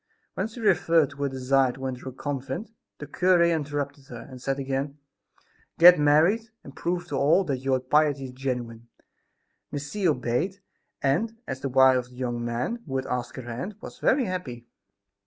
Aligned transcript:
When 0.33 0.47
she 0.47 0.59
referred 0.61 1.11
to 1.11 1.17
her 1.17 1.29
desire 1.29 1.73
to 1.73 1.85
enter 1.85 2.09
a 2.09 2.11
convent, 2.11 2.71
the 2.97 3.05
cure 3.05 3.43
interrupted 3.43 4.07
her, 4.07 4.25
and 4.27 4.41
said 4.41 4.57
again: 4.57 4.97
"Get 5.77 5.99
married, 5.99 6.49
and 6.63 6.75
prove 6.75 7.07
to 7.09 7.17
all 7.17 7.43
that 7.43 7.59
your 7.59 7.79
piety 7.79 8.25
is 8.25 8.31
genuine." 8.31 8.87
Miss 9.71 9.91
C. 9.91 10.07
obeyed 10.07 10.59
and, 11.03 11.37
as 11.47 11.59
the 11.59 11.69
wife 11.69 11.97
of 11.99 12.09
the 12.09 12.15
young 12.15 12.43
man 12.43 12.79
who 12.87 12.95
had 12.95 13.05
asked 13.05 13.35
her 13.35 13.43
hand, 13.43 13.75
was 13.79 13.99
very 13.99 14.25
happy. 14.25 14.65